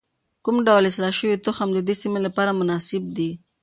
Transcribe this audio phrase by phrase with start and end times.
[0.43, 3.29] کوم ډول اصلاح شوی تخم د دې سیمې لپاره مناسب دی؟